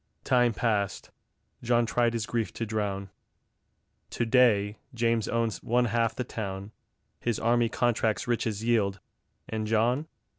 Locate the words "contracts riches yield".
7.69-8.99